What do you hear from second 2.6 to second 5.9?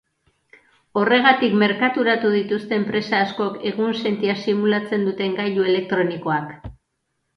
enpresa askok egunsentia simulatzen duten gailu